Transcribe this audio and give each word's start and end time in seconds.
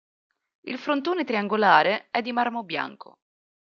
Il 0.61 0.79
frontone 0.79 1.25
triangolare 1.25 2.07
è 2.09 2.23
di 2.23 2.31
marmo 2.31 2.63
bianco. 2.63 3.19